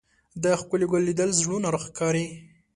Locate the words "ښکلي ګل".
0.59-1.01